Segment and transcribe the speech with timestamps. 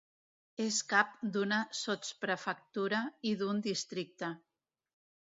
[0.63, 3.01] És cap d'una sotsprefectura
[3.33, 4.31] i d'un districte.